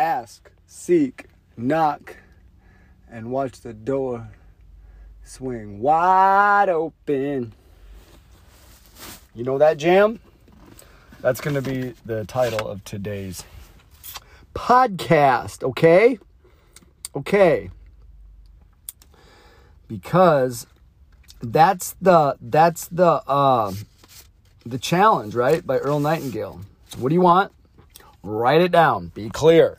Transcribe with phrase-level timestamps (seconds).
[0.00, 1.26] ask, seek,
[1.58, 2.16] knock,
[3.10, 4.30] and watch the door
[5.22, 7.52] swing wide open.
[9.34, 10.20] You know that jam?
[11.20, 13.44] That's going to be the title of today's
[14.54, 16.18] podcast, okay?
[17.14, 17.70] Okay.
[19.86, 20.66] Because
[21.42, 23.72] that's the that's the uh
[24.64, 25.66] the challenge, right?
[25.66, 26.60] By Earl Nightingale.
[26.98, 27.52] What do you want?
[28.22, 29.08] Write it down.
[29.08, 29.76] Be clear.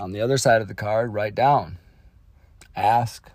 [0.00, 1.76] On the other side of the card, write down.
[2.74, 3.30] Ask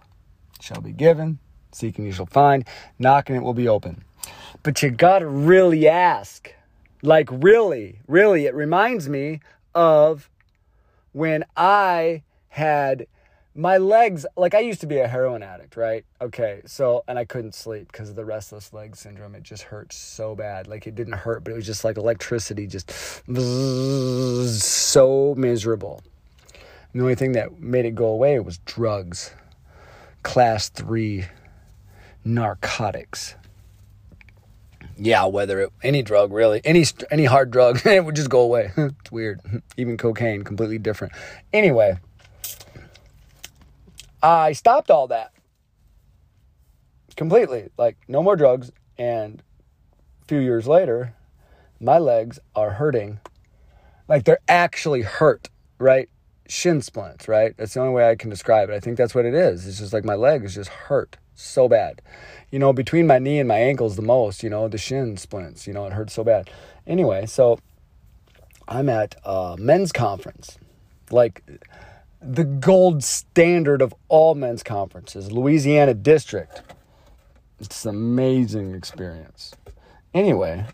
[0.60, 1.38] shall be given.
[1.72, 2.66] Seeking you shall find.
[2.98, 4.04] Knocking it will be open.
[4.64, 6.52] But you gotta really ask.
[7.04, 8.48] Like, really, really.
[8.48, 9.42] It reminds me
[9.76, 10.28] of
[11.12, 13.06] when I had
[13.58, 17.24] my legs like i used to be a heroin addict right okay so and i
[17.24, 20.94] couldn't sleep because of the restless leg syndrome it just hurt so bad like it
[20.94, 22.92] didn't hurt but it was just like electricity just
[24.62, 26.15] so miserable and
[26.96, 29.34] the only thing that made it go away was drugs
[30.24, 31.26] class 3
[32.24, 33.36] narcotics
[34.98, 38.72] yeah whether it any drug really any any hard drug it would just go away
[38.78, 39.40] it's weird
[39.78, 41.14] even cocaine completely different
[41.54, 41.98] anyway
[44.24, 45.36] I stopped all that
[47.16, 47.70] completely.
[47.78, 48.72] Like, no more drugs.
[48.98, 49.42] And
[50.22, 51.14] a few years later,
[51.80, 53.20] my legs are hurting.
[54.08, 55.50] Like, they're actually hurt,
[55.80, 56.10] right?
[56.48, 57.56] Shin splints, right?
[57.58, 58.76] That's the only way I can describe it.
[58.76, 59.68] I think that's what it is.
[59.68, 62.02] It's just like my leg is just hurt so bad.
[62.52, 65.68] You know, between my knee and my ankles, the most, you know, the shin splints,
[65.68, 66.50] you know, it hurts so bad.
[66.88, 67.60] Anyway, so
[68.68, 70.58] I'm at a men's conference.
[71.12, 71.44] Like,
[72.22, 76.62] the gold standard of all men's conferences, Louisiana District.
[77.60, 79.54] It's an amazing experience.
[80.14, 80.66] Anyway,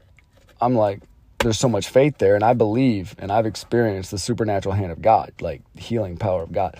[0.61, 1.02] I'm like,
[1.44, 5.02] there's so much faith there, and I believe and I've experienced the supernatural hand of
[5.02, 6.78] God, like healing power of God.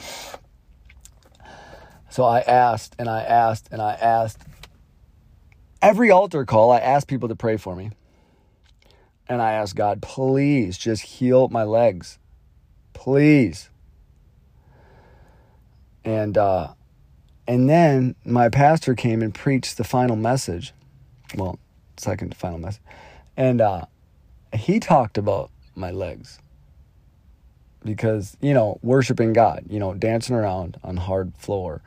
[2.10, 4.40] So I asked and I asked and I asked.
[5.82, 7.90] Every altar call, I asked people to pray for me.
[9.28, 12.20] And I asked God, please just heal my legs.
[12.94, 13.72] Please
[16.04, 16.70] and uh,
[17.48, 20.74] and then my pastor came and preached the final message,
[21.36, 21.60] well,
[21.98, 22.82] second to final message,
[23.38, 23.86] and uh,
[24.54, 26.40] he talked about my legs
[27.84, 31.82] because you know worshiping God, you know dancing around on hard floor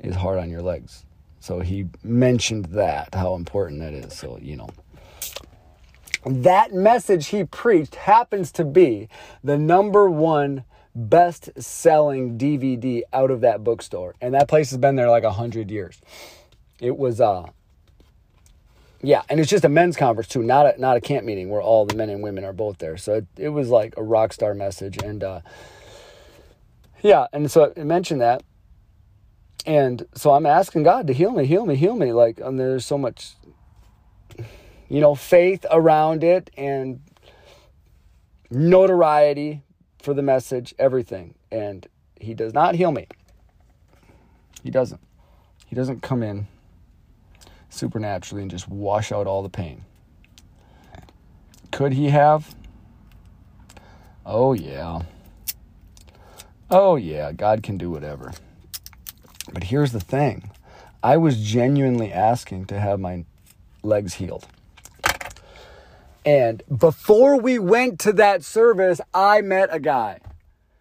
[0.00, 1.04] is hard on your legs.
[1.40, 4.16] So he mentioned that how important that is.
[4.16, 4.68] So you know
[6.24, 9.08] that message he preached happens to be
[9.42, 10.64] the number one
[10.94, 14.14] best selling DVD out of that bookstore.
[14.20, 16.00] And that place has been there like a hundred years.
[16.80, 17.46] It was uh
[19.02, 21.60] yeah, and it's just a men's conference too, not a not a camp meeting where
[21.60, 22.96] all the men and women are both there.
[22.96, 25.40] So it, it was like a rock star message and uh
[27.02, 28.44] yeah, and so it mentioned that.
[29.66, 32.12] And so I'm asking God to heal me, heal me, heal me.
[32.12, 33.32] Like, and there's so much,
[34.88, 37.00] you know, faith around it and
[38.50, 39.62] notoriety
[40.00, 41.34] for the message, everything.
[41.50, 41.86] And
[42.20, 43.06] he does not heal me.
[44.62, 45.00] He doesn't.
[45.66, 46.46] He doesn't come in
[47.72, 49.84] supernaturally and just wash out all the pain.
[51.70, 52.54] Could he have?
[54.24, 55.02] Oh, yeah.
[56.70, 58.32] Oh, yeah, God can do whatever.
[59.52, 60.50] But here's the thing
[61.02, 63.24] I was genuinely asking to have my
[63.82, 64.46] legs healed.
[66.24, 70.20] And before we went to that service, I met a guy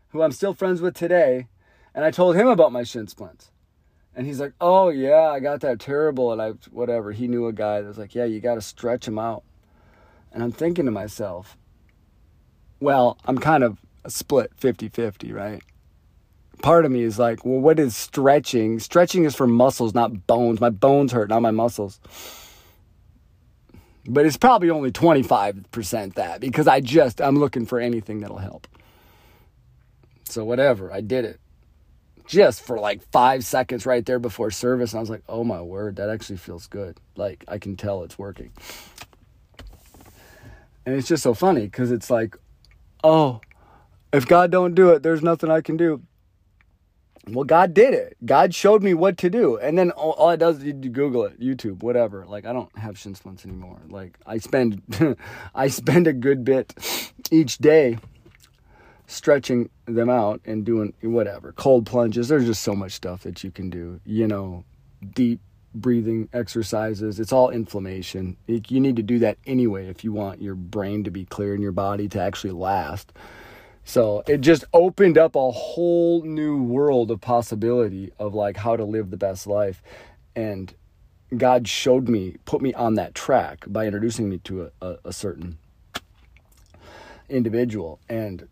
[0.10, 1.48] who I'm still friends with today.
[1.94, 3.51] And I told him about my shin splints.
[4.16, 6.32] And he's like, oh, yeah, I got that terrible.
[6.32, 9.08] And I, whatever, he knew a guy that was like, yeah, you got to stretch
[9.08, 9.44] him out.
[10.34, 11.58] And I'm thinking to myself,
[12.80, 15.62] well, I'm kind of a split 50 50, right?
[16.62, 18.80] Part of me is like, well, what is stretching?
[18.80, 20.60] Stretching is for muscles, not bones.
[20.60, 22.00] My bones hurt, not my muscles.
[24.08, 28.68] But it's probably only 25% that because I just, I'm looking for anything that'll help.
[30.26, 31.41] So, whatever, I did it
[32.32, 34.94] just for like five seconds right there before service.
[34.94, 36.98] And I was like, oh my word, that actually feels good.
[37.18, 38.54] Like, I can tell it's working.
[40.86, 42.38] And it's just so funny because it's like,
[43.04, 43.42] oh,
[44.14, 46.04] if God don't do it, there's nothing I can do.
[47.28, 48.16] Well, God did it.
[48.26, 49.58] God showed me what to do.
[49.58, 52.26] And then all, all it does is you Google it, YouTube, whatever.
[52.26, 53.80] Like I don't have shin splints anymore.
[53.90, 54.82] Like I spend
[55.56, 56.74] I spend a good bit
[57.30, 58.00] each day
[59.12, 61.52] stretching them out and doing whatever.
[61.52, 62.30] Cold plunges.
[62.30, 64.00] There's just so much stuff that you can do.
[64.06, 64.64] You know,
[65.14, 65.42] deep
[65.76, 67.20] breathing exercises.
[67.20, 68.38] It's all inflammation.
[68.48, 71.62] You need to do that anyway if you want your brain to be clear and
[71.62, 73.12] your body to actually last.
[73.84, 78.86] So it just opened up a whole new world of possibility of like how to
[78.86, 79.84] live the best life.
[80.36, 80.74] And
[81.36, 85.14] God showed me, put me on that track by introducing me to a, a, a
[85.14, 85.58] certain
[87.28, 88.00] individual.
[88.08, 88.48] And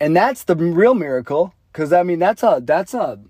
[0.00, 1.54] and that's the real miracle.
[1.72, 3.20] Cause I mean that's a that's a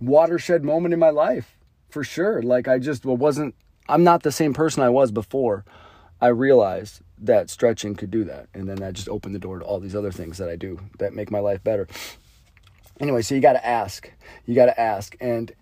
[0.00, 1.56] watershed moment in my life
[1.88, 2.42] for sure.
[2.42, 3.54] Like I just wasn't
[3.88, 5.64] I'm not the same person I was before
[6.20, 8.48] I realized that stretching could do that.
[8.54, 10.80] And then that just opened the door to all these other things that I do
[10.98, 11.86] that make my life better.
[13.00, 14.10] Anyway, so you got to ask.
[14.46, 15.16] You got to ask.
[15.20, 15.52] And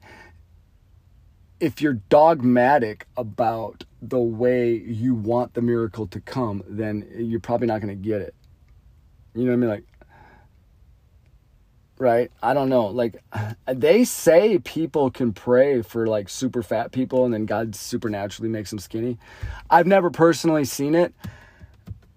[1.60, 7.66] if you're dogmatic about the way you want the miracle to come, then you're probably
[7.66, 8.34] not going to get it.
[9.34, 9.70] You know what I mean?
[9.70, 9.84] Like,
[11.98, 12.30] right?
[12.42, 12.86] I don't know.
[12.86, 13.22] Like,
[13.66, 18.70] they say people can pray for like super fat people and then God supernaturally makes
[18.70, 19.18] them skinny.
[19.70, 21.14] I've never personally seen it.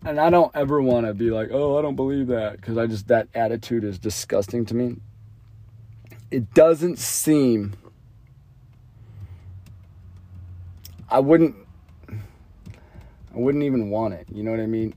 [0.05, 2.87] And I don't ever want to be like, oh, I don't believe that because I
[2.87, 4.97] just, that attitude is disgusting to me.
[6.31, 7.73] It doesn't seem,
[11.09, 11.55] I wouldn't,
[12.09, 14.27] I wouldn't even want it.
[14.31, 14.93] You know what I mean?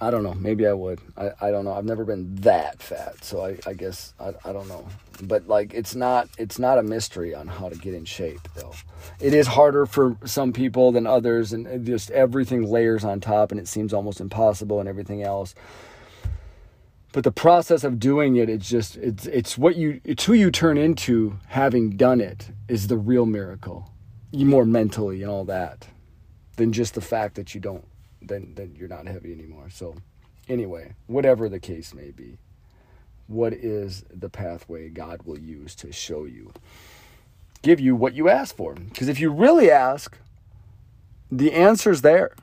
[0.00, 0.34] I don't know.
[0.34, 1.00] Maybe I would.
[1.16, 1.72] I, I don't know.
[1.72, 4.86] I've never been that fat, so I, I guess I, I don't know.
[5.22, 8.72] But like it's not it's not a mystery on how to get in shape though.
[9.18, 13.60] It is harder for some people than others and just everything layers on top and
[13.60, 15.56] it seems almost impossible and everything else.
[17.12, 20.52] But the process of doing it, it's just it's it's what you it's who you
[20.52, 23.90] turn into having done it is the real miracle.
[24.30, 25.88] You more mentally and all that
[26.54, 27.84] than just the fact that you don't
[28.22, 29.68] then then you're not heavy anymore.
[29.70, 29.96] So
[30.48, 32.38] anyway, whatever the case may be,
[33.26, 36.52] what is the pathway God will use to show you,
[37.62, 38.74] give you what you ask for?
[38.74, 40.16] Because if you really ask,
[41.30, 42.34] the answer's there.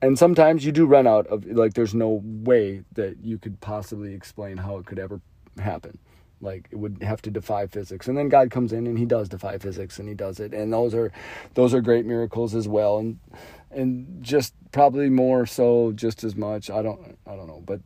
[0.00, 4.14] And sometimes you do run out of like there's no way that you could possibly
[4.14, 5.20] explain how it could ever
[5.58, 5.98] happen
[6.42, 8.08] like it would have to defy physics.
[8.08, 10.52] And then god comes in and he does defy physics and he does it.
[10.52, 11.12] And those are
[11.54, 12.98] those are great miracles as well.
[12.98, 13.18] And
[13.70, 16.68] and just probably more so just as much.
[16.68, 17.80] I don't i don't know but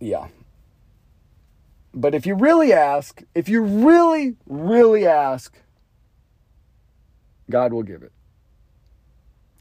[0.00, 0.28] yeah.
[1.94, 5.54] But if you really ask if you really really ask
[7.50, 8.12] god will give it.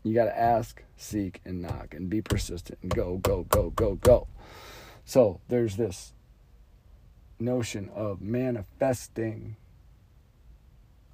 [0.04, 3.96] You got to ask seek and knock and be persistent and go go go go
[3.96, 4.28] go.
[5.04, 6.14] So there's this
[7.42, 9.56] notion of manifesting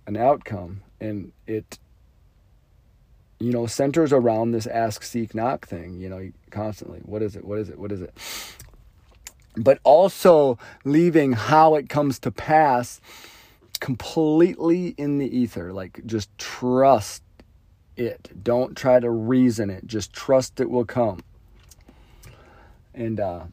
[0.06, 1.80] an outcome and it
[3.40, 7.00] you know, centers around this ask, seek, knock thing, you know, constantly.
[7.04, 7.46] What is it?
[7.46, 7.78] What is it?
[7.78, 8.14] What is it?
[9.56, 13.00] But also leaving how it comes to pass
[13.80, 15.72] completely in the ether.
[15.72, 17.22] Like, just trust
[17.96, 18.44] it.
[18.44, 19.86] Don't try to reason it.
[19.86, 21.22] Just trust it will come.
[22.94, 23.44] And uh,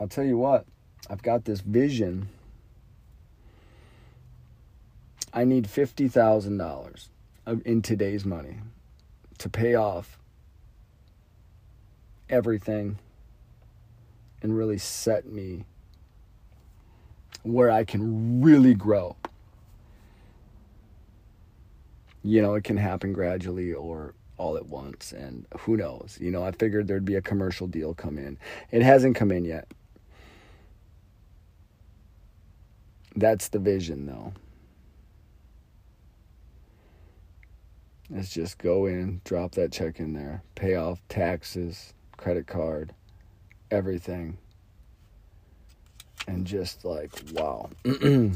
[0.00, 0.66] I'll tell you what,
[1.10, 2.28] I've got this vision.
[5.34, 7.08] I need $50,000
[7.64, 8.58] in today's money
[9.38, 10.18] to pay off
[12.28, 12.98] everything
[14.40, 15.64] and really set me
[17.42, 19.16] where I can really grow.
[22.22, 26.18] You know, it can happen gradually or all at once, and who knows?
[26.20, 28.38] You know, I figured there'd be a commercial deal come in.
[28.70, 29.66] It hasn't come in yet.
[33.16, 34.32] That's the vision, though.
[38.14, 42.92] is just go in, drop that check in there, pay off taxes, credit card,
[43.70, 44.38] everything.
[46.26, 47.70] And just like, wow.
[47.84, 48.32] the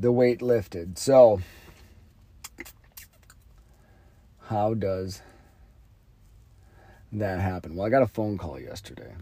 [0.00, 0.98] weight lifted.
[0.98, 1.40] So,
[4.44, 5.22] how does
[7.12, 7.76] that happen?
[7.76, 9.14] Well, I got a phone call yesterday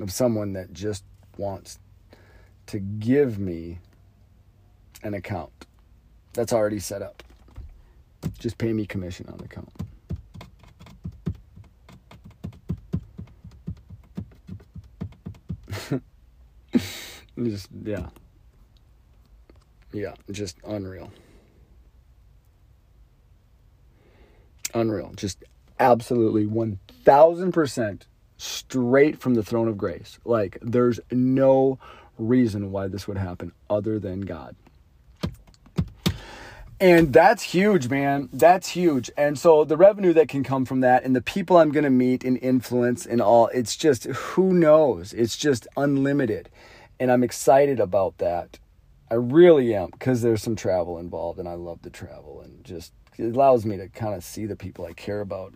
[0.00, 1.04] of someone that just
[1.36, 1.78] wants
[2.66, 3.78] to give me
[5.02, 5.50] an account
[6.32, 7.22] that's already set up.
[8.38, 9.70] Just pay me commission on the account.
[17.42, 18.08] just yeah.
[19.92, 21.12] Yeah, just unreal.
[24.72, 25.12] Unreal.
[25.16, 25.44] Just
[25.78, 28.02] absolutely 1000%
[28.42, 30.18] straight from the throne of grace.
[30.24, 31.78] Like there's no
[32.18, 34.56] reason why this would happen other than God.
[36.80, 38.28] And that's huge, man.
[38.32, 39.08] That's huge.
[39.16, 41.90] And so the revenue that can come from that and the people I'm going to
[41.90, 45.12] meet and influence and all, it's just who knows?
[45.12, 46.48] It's just unlimited.
[46.98, 48.58] And I'm excited about that.
[49.08, 52.92] I really am because there's some travel involved and I love to travel and just
[53.16, 55.54] It allows me to kind of see the people I care about.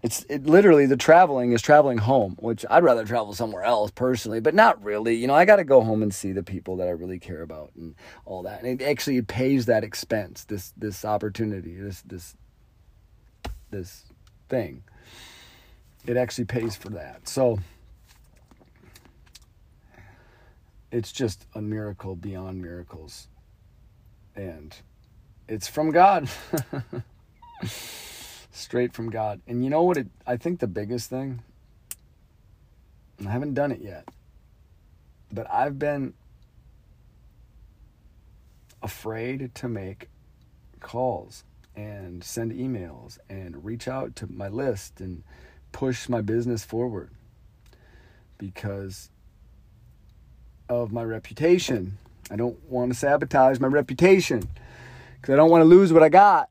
[0.00, 4.38] It's it literally the traveling is traveling home, which I'd rather travel somewhere else personally,
[4.38, 5.16] but not really.
[5.16, 7.42] You know, I got to go home and see the people that I really care
[7.42, 8.62] about and all that.
[8.62, 12.36] And it actually pays that expense, this this opportunity, this this
[13.70, 14.04] this
[14.48, 14.84] thing.
[16.06, 17.28] It actually pays for that.
[17.28, 17.58] So
[20.92, 23.26] it's just a miracle beyond miracles.
[24.36, 24.76] And
[25.48, 26.28] it's from God.
[28.58, 29.40] Straight from God.
[29.46, 31.44] And you know what it I think the biggest thing
[33.24, 34.08] I haven't done it yet.
[35.32, 36.14] But I've been
[38.82, 40.08] afraid to make
[40.80, 41.44] calls
[41.76, 45.22] and send emails and reach out to my list and
[45.70, 47.10] push my business forward
[48.38, 49.08] because
[50.68, 51.98] of my reputation.
[52.28, 54.48] I don't want to sabotage my reputation
[55.20, 56.50] because I don't want to lose what I got.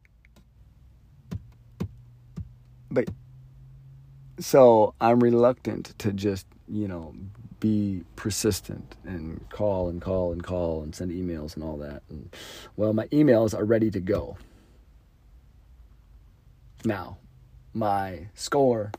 [2.97, 3.09] But
[4.39, 7.13] so I'm reluctant to just, you know,
[7.59, 12.01] be persistent and call and call and call and send emails and all that.
[12.09, 12.35] And,
[12.75, 14.35] well, my emails are ready to go.
[16.85, 17.17] Now,
[17.71, 18.91] my score,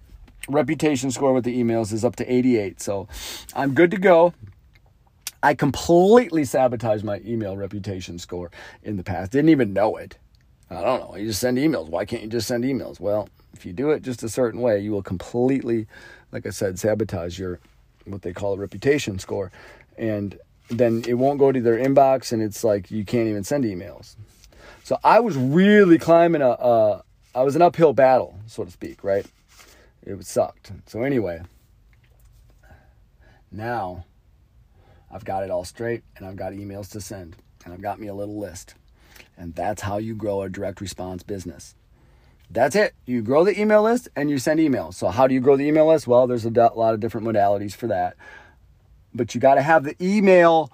[0.49, 2.81] reputation score with the emails is up to 88.
[2.81, 3.09] So
[3.53, 4.33] I'm good to go.
[5.43, 8.53] I completely sabotaged my email reputation score
[8.85, 9.33] in the past.
[9.33, 10.19] Didn't even know it.
[10.71, 11.17] I don't know.
[11.17, 11.89] You just send emails.
[11.89, 13.01] Why can't you just send emails?
[13.01, 13.29] Well,
[13.59, 15.89] if you do it just a certain way, you will completely,
[16.31, 17.59] like I said, sabotage your
[18.05, 19.51] what they call a reputation score.
[19.97, 20.39] And
[20.71, 24.15] then it won't go to their inbox and it's like you can't even send emails.
[24.85, 27.03] So I was really climbing a, a
[27.35, 29.27] I was an uphill battle, so to speak, right?
[30.07, 30.71] It sucked.
[30.87, 31.43] So anyway,
[33.51, 34.05] now
[35.11, 37.35] I've got it all straight and I've got emails to send
[37.65, 38.77] and I've got me a little list.
[39.37, 41.75] And that's how you grow a direct response business.
[42.51, 42.95] That's it.
[43.05, 44.95] You grow the email list and you send emails.
[44.95, 46.07] So, how do you grow the email list?
[46.07, 48.17] Well, there's a lot of different modalities for that.
[49.15, 50.71] But you got to have the email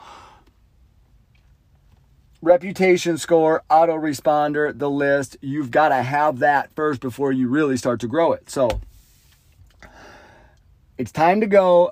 [2.43, 5.37] reputation score, autoresponder, the list.
[5.40, 8.50] You've got to have that first before you really start to grow it.
[8.50, 8.81] So,
[10.97, 11.90] it's time to go.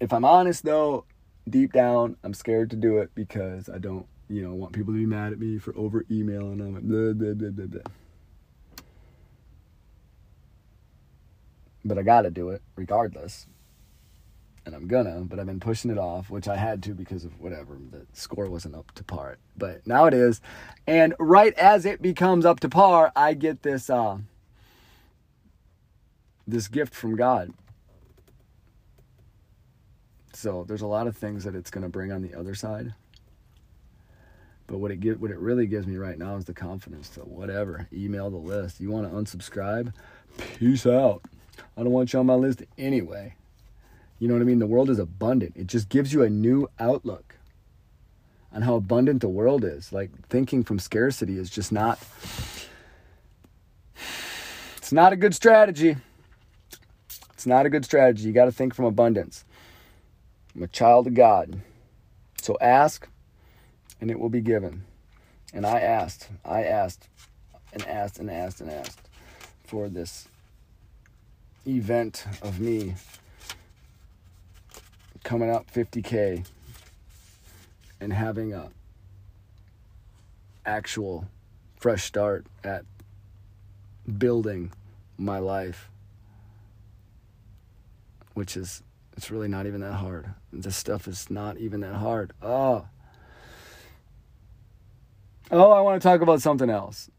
[0.00, 1.04] If I'm honest though,
[1.48, 4.98] deep down, I'm scared to do it because I don't, you know, want people to
[4.98, 6.72] be mad at me for over emailing them.
[6.82, 7.92] Blah, blah, blah, blah, blah.
[11.84, 13.46] But I got to do it regardless.
[14.66, 17.38] And I'm gonna, but I've been pushing it off, which I had to because of
[17.38, 17.78] whatever.
[17.90, 19.36] The score wasn't up to par.
[19.58, 20.40] But now it is.
[20.86, 24.18] And right as it becomes up to par, I get this uh
[26.46, 27.52] this gift from God.
[30.32, 32.94] So there's a lot of things that it's to bring on the other side.
[34.66, 37.20] But what it get, what it really gives me right now is the confidence to
[37.20, 38.80] whatever email the list.
[38.80, 39.92] You want to unsubscribe?
[40.38, 41.22] Peace out.
[41.76, 43.34] I don't want you on my list anyway.
[44.18, 44.60] You know what I mean?
[44.60, 45.54] The world is abundant.
[45.56, 47.36] It just gives you a new outlook
[48.52, 49.92] on how abundant the world is.
[49.92, 51.98] Like thinking from scarcity is just not
[54.76, 55.96] it's not a good strategy.
[57.32, 58.24] It's not a good strategy.
[58.24, 59.44] You got to think from abundance.
[60.54, 61.60] I'm a child of God.
[62.40, 63.08] So ask
[64.00, 64.84] and it will be given.
[65.52, 67.08] And I asked, I asked
[67.72, 69.08] and asked and asked and asked
[69.64, 70.28] for this
[71.66, 72.94] event of me
[75.22, 76.46] coming up 50k
[78.00, 78.68] and having a
[80.66, 81.26] actual
[81.78, 82.84] fresh start at
[84.18, 84.72] building
[85.16, 85.90] my life
[88.34, 88.82] which is
[89.16, 90.34] it's really not even that hard.
[90.52, 92.32] This stuff is not even that hard.
[92.42, 92.86] Oh.
[95.50, 97.10] Oh i want to talk about something else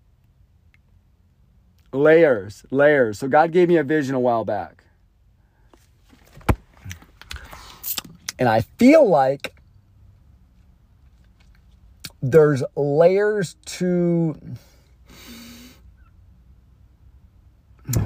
[1.95, 3.19] layers, layers.
[3.19, 4.83] So God gave me a vision a while back.
[8.37, 9.55] And I feel like
[12.21, 14.35] there's layers to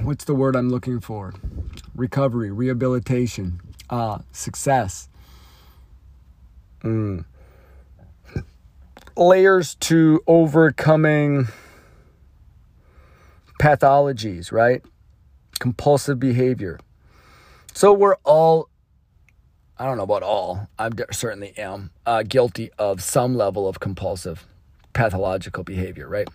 [0.04, 1.34] what's the word I'm looking for?
[1.96, 5.08] Recovery, rehabilitation, uh, success.
[6.84, 7.26] Mm.
[9.16, 11.48] Layers to overcoming
[13.60, 14.82] pathologies, right?
[15.60, 16.80] Compulsive behavior.
[17.74, 18.70] So we're all,
[19.78, 24.48] I don't know about all, I certainly am uh, guilty of some level of compulsive
[24.94, 26.28] pathological behavior, right?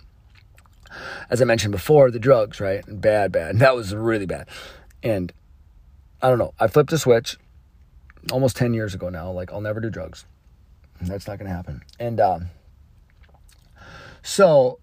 [1.28, 2.85] As I mentioned before, the drugs, right?
[2.87, 3.59] Bad, bad.
[3.64, 4.49] That was really bad.
[5.02, 5.33] And
[6.23, 7.37] I don't know, I flipped a switch
[8.31, 9.31] almost 10 years ago now.
[9.33, 10.25] Like, I'll never do drugs.
[11.00, 11.83] That's not going to happen.
[11.99, 12.47] And, um,
[14.23, 14.78] So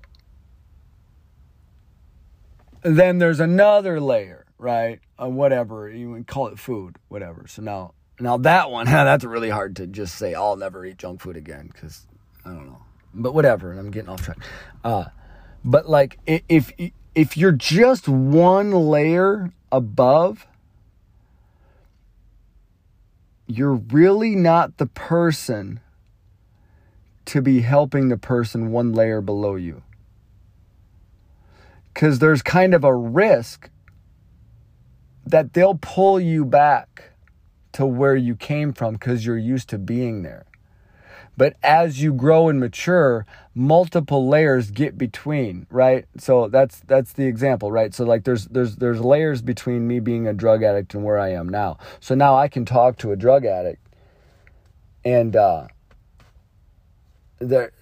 [2.82, 5.00] then there's another layer, right?
[5.18, 7.46] Of whatever you call it food, whatever.
[7.48, 10.34] So now, now that one, that's really hard to just say.
[10.34, 12.06] I'll never eat junk food again because
[12.46, 12.82] I don't know,
[13.14, 13.74] but whatever.
[13.74, 14.38] I'm getting off track.
[14.84, 15.06] Uh,
[15.64, 16.72] but like if
[17.14, 20.48] if you're just one layer above,
[23.46, 25.80] you're really not the person
[27.26, 29.84] to be helping the person one layer below you
[31.94, 33.70] because there's kind of a risk
[35.26, 37.12] that they'll pull you back
[37.74, 40.46] to where you came from because you're used to being there.
[41.38, 46.06] But as you grow and mature, multiple layers get between, right?
[46.18, 47.94] So that's that's the example, right?
[47.94, 51.30] So like there's there's there's layers between me being a drug addict and where I
[51.30, 51.78] am now.
[52.00, 53.82] So now I can talk to a drug addict
[55.06, 55.68] and uh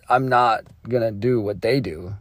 [0.10, 2.16] I'm not going to do what they do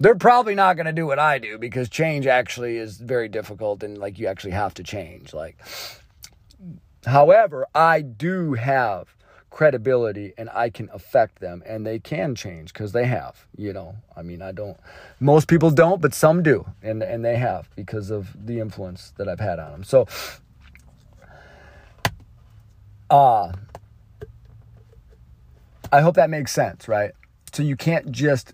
[0.00, 3.82] they're probably not going to do what I do because change actually is very difficult
[3.82, 5.34] and like you actually have to change.
[5.34, 5.58] Like,
[7.04, 9.08] however, I do have
[9.50, 13.96] credibility and I can affect them and they can change because they have, you know.
[14.16, 14.76] I mean, I don't,
[15.18, 19.28] most people don't, but some do and, and they have because of the influence that
[19.28, 19.84] I've had on them.
[19.84, 20.06] So,
[23.10, 23.52] uh,
[25.90, 27.12] I hope that makes sense, right?
[27.52, 28.52] So you can't just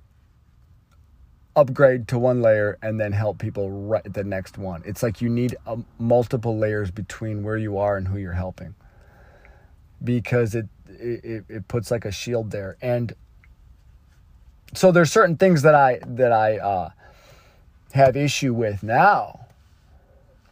[1.57, 4.83] upgrade to one layer and then help people right the next one.
[4.85, 8.33] It's like you need a, um, multiple layers between where you are and who you're
[8.33, 8.75] helping
[10.03, 13.15] because it, it it puts like a shield there and
[14.75, 16.91] so there's certain things that I that I uh,
[17.93, 19.47] have issue with now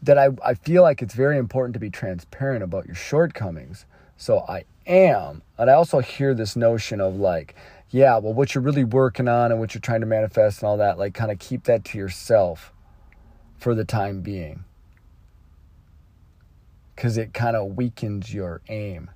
[0.02, 3.86] that I, I feel like it's very important to be transparent about your shortcomings.
[4.16, 7.54] So I am, and I also hear this notion of like,
[7.92, 10.78] yeah, well, what you're really working on and what you're trying to manifest and all
[10.78, 12.72] that, like, kind of keep that to yourself
[13.58, 14.64] for the time being.
[16.96, 19.10] Because it kind of weakens your aim.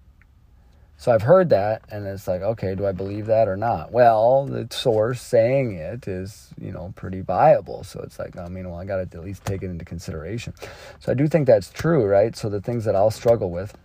[0.99, 3.93] So I've heard that, and it's like, okay, do I believe that or not?
[3.93, 7.83] Well, the source saying it is, you know, pretty viable.
[7.83, 10.55] So it's like, I mean, well, I got to at least take it into consideration.
[11.01, 12.37] So I do think that's true, right?
[12.37, 13.77] So the things that I'll struggle with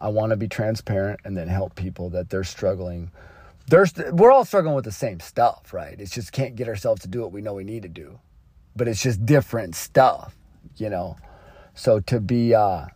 [0.00, 3.10] I want to be transparent and then help people that they're struggling.
[3.68, 5.98] There's we're all struggling with the same stuff, right?
[5.98, 8.20] It's just can't get ourselves to do what we know we need to do.
[8.76, 10.36] But it's just different stuff,
[10.76, 11.16] you know.
[11.74, 12.86] So to be uh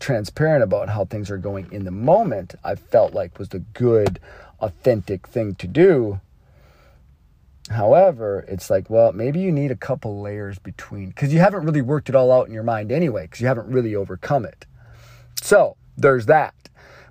[0.00, 4.18] transparent about how things are going in the moment, I felt like was the good
[4.60, 6.20] authentic thing to do.
[7.70, 11.80] However, it's like, well, maybe you need a couple layers between because you haven't really
[11.80, 14.66] worked it all out in your mind anyway, because you haven't really overcome it.
[15.42, 16.54] So there's that.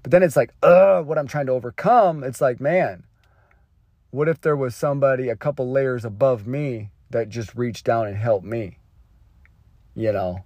[0.01, 3.03] But then it's like, uh, what I'm trying to overcome, it's like, man,
[4.09, 8.17] what if there was somebody a couple layers above me that just reached down and
[8.17, 8.77] helped me?
[9.95, 10.43] You know,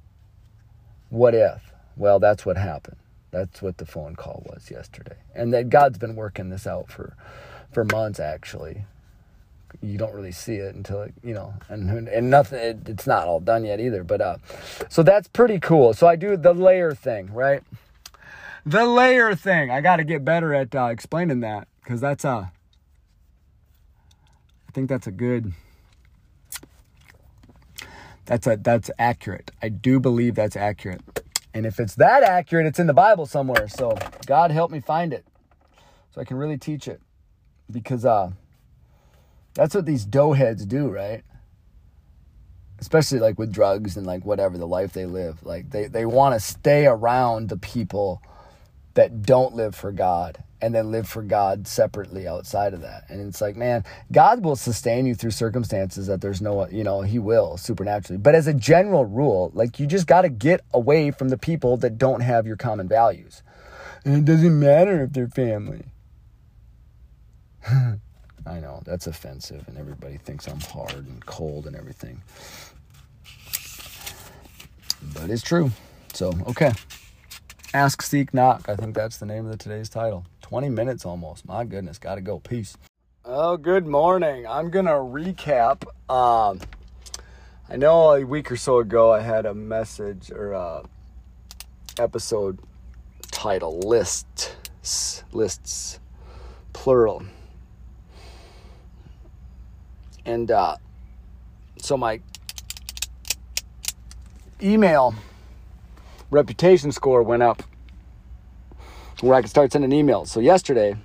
[1.10, 1.71] what if?
[1.95, 2.98] Well, that's what happened.
[3.32, 5.17] That's what the phone call was yesterday.
[5.34, 7.15] And that God's been working this out for
[7.71, 8.86] for months actually.
[9.86, 13.28] You don't really see it until it, you know, and and nothing it, it's not
[13.28, 14.38] all done yet either, but uh
[14.89, 15.93] so that's pretty cool.
[15.93, 17.62] So I do the layer thing, right?
[18.65, 19.69] the layer thing.
[19.69, 22.30] I got to get better at uh, explaining that because that's a.
[22.30, 22.45] Uh,
[24.67, 25.54] I think that's a good.
[28.26, 29.52] That's a that's accurate.
[29.62, 31.02] I do believe that's accurate.
[31.54, 33.69] And if it's that accurate, it's in the Bible somewhere.
[33.69, 35.26] So God help me find it,
[36.13, 37.02] so I can really teach it,
[37.71, 38.32] because uh,
[39.56, 41.24] that's what these doughheads do, right?
[42.80, 45.44] Especially like with drugs and like whatever the life they live.
[45.44, 48.22] Like they they want to stay around the people
[48.94, 53.06] that don't live for God and then live for God separately outside of that.
[53.10, 57.02] And it's like, man, God will sustain you through circumstances that there's no, you know,
[57.02, 58.18] He will supernaturally.
[58.18, 61.78] But as a general rule, like you just got to get away from the people
[61.78, 63.41] that don't have your common values.
[64.04, 65.86] And it doesn't matter if they're family.
[68.45, 72.21] I know, that's offensive, and everybody thinks I'm hard and cold and everything.
[75.13, 75.71] But it's true.
[76.13, 76.71] So, okay.
[77.73, 78.69] Ask, Seek, Knock.
[78.69, 80.25] I think that's the name of the today's title.
[80.43, 81.45] 20 minutes almost.
[81.45, 82.39] My goodness, gotta go.
[82.39, 82.77] Peace.
[83.25, 84.45] Oh, good morning.
[84.45, 85.84] I'm gonna recap.
[86.10, 86.62] Um,
[87.67, 90.84] I know a week or so ago I had a message or a
[91.97, 92.60] episode
[93.31, 95.99] title lists, lists,
[96.73, 97.23] plural.
[100.25, 100.77] And uh,
[101.77, 102.19] so my
[104.61, 105.13] email
[106.31, 107.63] reputation score went up
[109.21, 110.27] where I could start sending emails.
[110.27, 110.97] So yesterday,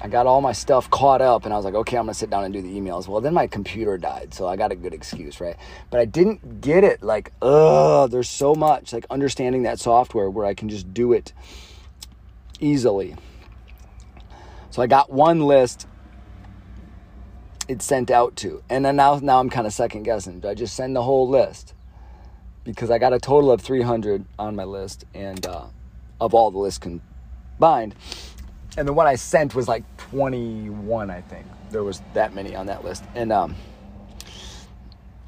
[0.00, 2.28] I got all my stuff caught up and I was like, okay, I'm gonna sit
[2.28, 3.08] down and do the emails.
[3.08, 5.56] Well, then my computer died, so I got a good excuse, right?
[5.88, 7.02] But I didn't get it.
[7.02, 11.32] Like, ugh, there's so much like understanding that software where I can just do it
[12.60, 13.16] easily.
[14.70, 15.86] So I got one list
[17.68, 18.62] it's sent out to.
[18.68, 20.40] And then now now I'm kind of second guessing.
[20.40, 21.74] Do I just send the whole list?
[22.64, 25.64] Because I got a total of 300 on my list and uh,
[26.20, 27.94] of all the lists combined.
[28.76, 31.46] And the one I sent was like 21, I think.
[31.70, 33.04] There was that many on that list.
[33.14, 33.54] And um,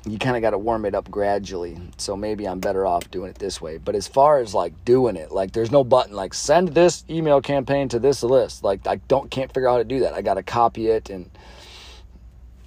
[0.06, 1.76] you kind of got to warm it up gradually.
[1.96, 3.78] So maybe I'm better off doing it this way.
[3.78, 7.40] But as far as like doing it, like there's no button like send this email
[7.40, 8.64] campaign to this list.
[8.64, 10.14] Like I don't can't figure out how to do that.
[10.14, 11.28] I got to copy it and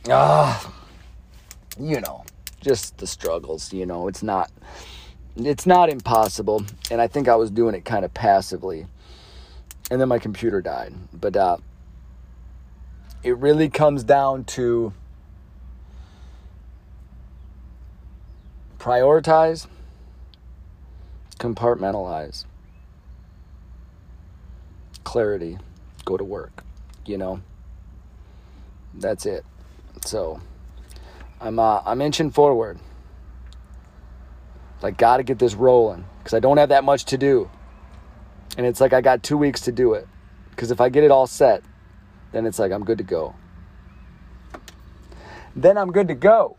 [0.08, 0.74] ah,
[1.80, 2.24] you know,
[2.62, 3.74] just the struggles.
[3.74, 4.52] You know, it's not
[5.36, 6.66] it's not impossible.
[6.92, 8.88] And I think I was doing it kind of passively.
[9.92, 10.94] And then my computer died.
[11.14, 11.58] But uh,
[13.24, 14.94] it really comes down to
[18.78, 19.68] prioritize,
[21.38, 22.46] compartmentalize,
[25.04, 25.58] clarity,
[26.06, 26.64] go to work,
[27.06, 27.42] you know.
[28.94, 29.46] That's it.
[30.06, 30.42] So
[31.42, 32.80] I'm uh, I'm inching forward.
[34.82, 37.50] Like got to get this rolling cuz I don't have that much to do.
[38.58, 40.08] And it's like I got 2 weeks to do it.
[40.56, 41.64] Cuz if I get it all set,
[42.32, 43.36] then it's like I'm good to go.
[45.56, 46.58] Then I'm good to go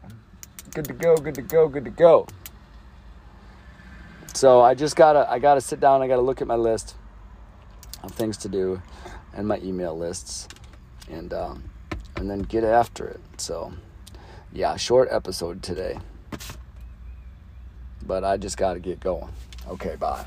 [0.71, 2.27] good to go, good to go, good to go.
[4.35, 6.95] So I just gotta I gotta sit down, I gotta look at my list
[8.03, 8.81] of things to do
[9.35, 10.49] and my email lists
[11.11, 11.70] and um,
[12.21, 13.21] and then get after it.
[13.39, 13.73] So
[14.53, 15.99] yeah, short episode today.
[18.07, 19.33] But I just gotta get going.
[19.69, 20.25] Okay, bye.